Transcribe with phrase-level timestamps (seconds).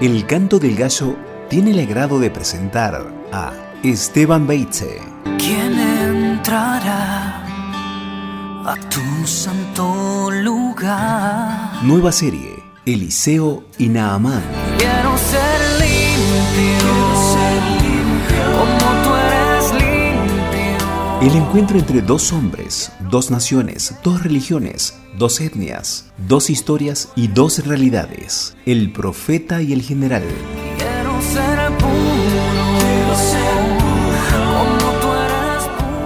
[0.00, 1.16] El canto del gallo
[1.50, 3.52] tiene el agrado de presentar a
[3.82, 5.00] Esteban Beitze.
[5.38, 7.44] ¿Quién entrará
[8.64, 11.82] a tu santo lugar?
[11.82, 14.44] Nueva serie, Eliseo y Naamán.
[14.78, 17.07] Quiero ser limpio,
[21.20, 27.66] El encuentro entre dos hombres, dos naciones, dos religiones, dos etnias, dos historias y dos
[27.66, 28.56] realidades.
[28.66, 30.22] El profeta y el general.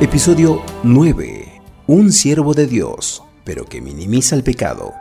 [0.00, 1.62] Episodio 9.
[1.86, 4.92] Un siervo de Dios, pero que minimiza el pecado.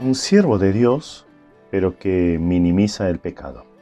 [0.00, 1.26] Un siervo de Dios,
[1.72, 3.73] pero que minimiza el pecado.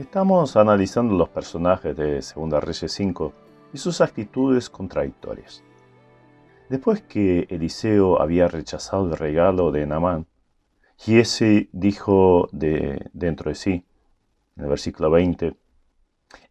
[0.00, 3.34] Estamos analizando los personajes de Segunda Reyes 5
[3.74, 5.62] y sus actitudes contradictorias.
[6.70, 10.26] Después que Eliseo había rechazado el regalo de Naamán,
[10.96, 13.84] Giese dijo de, dentro de sí,
[14.56, 15.54] en el versículo 20,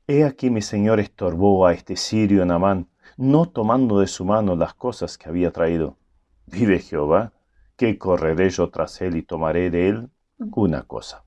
[0.05, 4.75] He aquí mi señor estorbó a este sirio Naamán, no tomando de su mano las
[4.75, 5.97] cosas que había traído.
[6.45, 7.33] Vive Jehová,
[7.75, 11.23] que correré yo tras él y tomaré de él alguna cosa.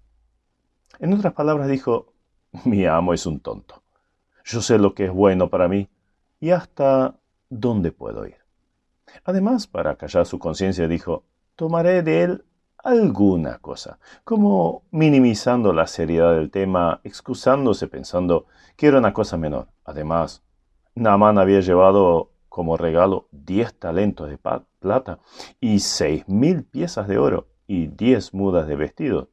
[1.01, 2.11] En otras palabras dijo,
[2.64, 3.83] mi amo es un tonto.
[4.45, 5.89] Yo sé lo que es bueno para mí
[6.41, 7.17] y hasta
[7.48, 8.36] dónde puedo ir.
[9.25, 11.25] Además, para callar su conciencia, dijo,
[11.56, 12.45] tomaré de él
[12.78, 19.69] alguna cosa, como minimizando la seriedad del tema, excusándose pensando que era una cosa menor.
[19.84, 20.42] Además,
[20.95, 24.39] Naaman había llevado como regalo diez talentos de
[24.80, 25.20] plata
[25.61, 29.30] y seis mil piezas de oro y diez mudas de vestido.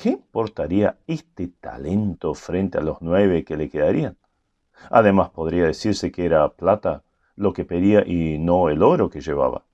[0.00, 4.16] ¿Qué importaría este talento frente a los nueve que le quedarían?
[4.88, 7.02] Además, podría decirse que era plata
[7.36, 9.66] lo que pedía y no el oro que llevaba.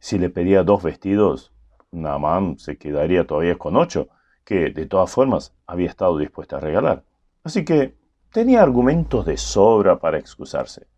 [0.00, 1.52] Si le pedía dos vestidos,
[1.92, 4.08] Naamán se quedaría todavía con ocho,
[4.44, 7.04] que de todas formas había estado dispuesta a regalar.
[7.44, 7.96] Así que
[8.32, 10.88] tenía argumentos de sobra para excusarse.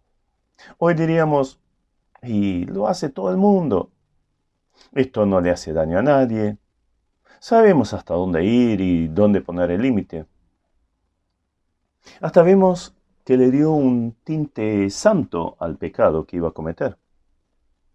[0.79, 1.61] Hoy diríamos,
[2.23, 3.91] y lo hace todo el mundo.
[4.93, 6.57] Esto no le hace daño a nadie.
[7.41, 10.27] Sabemos hasta dónde ir y dónde poner el límite.
[12.21, 16.99] Hasta vemos que le dio un tinte santo al pecado que iba a cometer.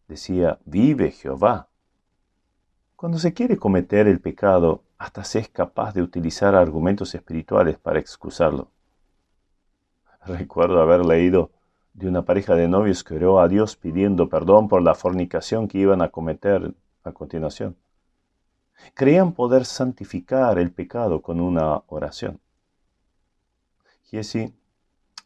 [0.08, 1.68] Decía, vive Jehová.
[2.96, 8.00] Cuando se quiere cometer el pecado, hasta se es capaz de utilizar argumentos espirituales para
[8.00, 8.70] excusarlo.
[10.26, 11.52] Recuerdo haber leído
[11.94, 15.78] de una pareja de novios que oró a Dios pidiendo perdón por la fornicación que
[15.78, 16.74] iban a cometer
[17.04, 17.76] a continuación.
[18.94, 22.40] Creían poder santificar el pecado con una oración.
[24.04, 24.54] Jesse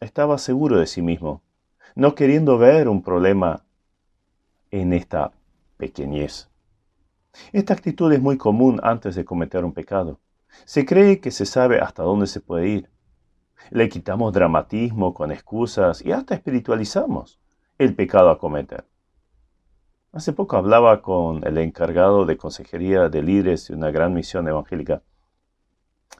[0.00, 1.42] estaba seguro de sí mismo,
[1.94, 3.64] no queriendo ver un problema
[4.70, 5.32] en esta
[5.76, 6.48] pequeñez.
[7.52, 10.18] Esta actitud es muy común antes de cometer un pecado.
[10.64, 12.90] Se cree que se sabe hasta dónde se puede ir.
[13.70, 17.38] Le quitamos dramatismo con excusas y hasta espiritualizamos
[17.78, 18.84] el pecado a cometer.
[20.12, 25.02] Hace poco hablaba con el encargado de consejería de líderes de una gran misión evangélica.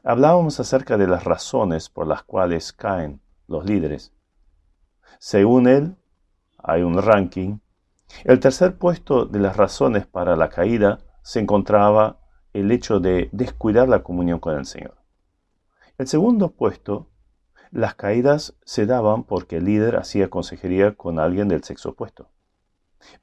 [0.04, 4.12] Hablábamos acerca de las razones por las cuales caen los líderes.
[5.18, 5.96] Según él,
[6.56, 7.58] hay un ranking.
[8.22, 12.20] El tercer puesto de las razones para la caída se encontraba
[12.52, 14.94] el hecho de descuidar la comunión con el Señor.
[15.98, 17.08] El segundo puesto,
[17.72, 22.28] las caídas se daban porque el líder hacía consejería con alguien del sexo opuesto.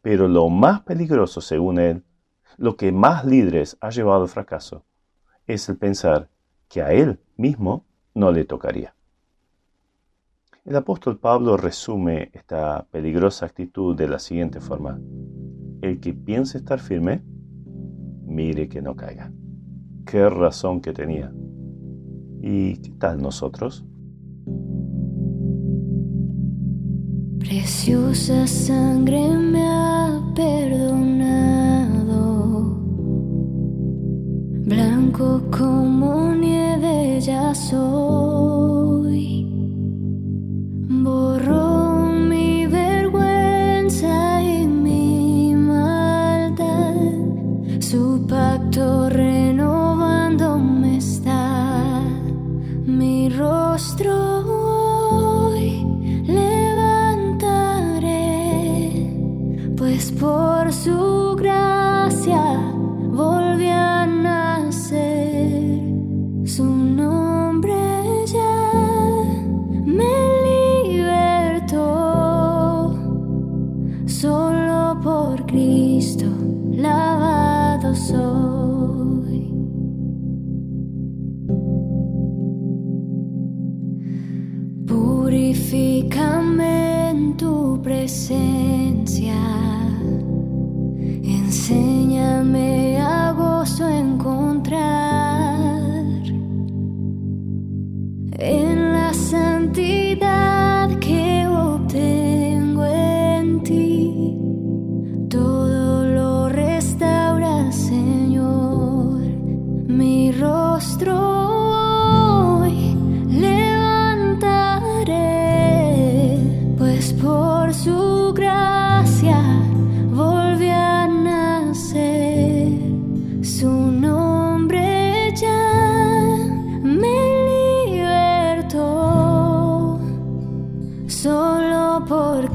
[0.02, 2.04] Pero lo más peligroso, según él,
[2.58, 4.86] lo que más líderes ha llevado al fracaso,
[5.46, 6.30] es el pensar
[6.68, 8.96] que a él mismo no le tocaría.
[10.66, 15.00] El apóstol Pablo resume esta peligrosa actitud de la siguiente forma.
[15.82, 17.24] El que piense estar firme,
[18.26, 19.32] mire que no caiga.
[20.06, 21.32] Qué razón que tenía.
[22.42, 23.86] ¿Y qué tal nosotros?
[27.47, 32.03] Preciosa sangre me ha perdonado,
[34.66, 37.38] blanco como nieve ya.
[75.08, 76.26] por Cristo,
[76.70, 79.54] lavado soy.
[84.86, 86.32] Purifícame
[87.12, 89.57] en tu presencia.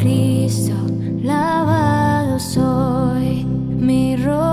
[0.03, 0.75] Cristo,
[1.23, 4.52] lavado soy mi ropa.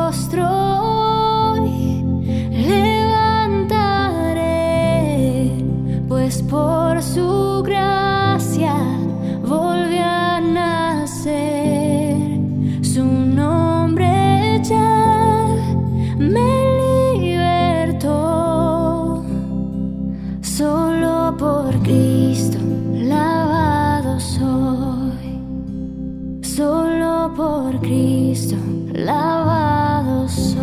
[26.60, 28.58] solo por Cristo
[28.92, 30.60] lavado soy.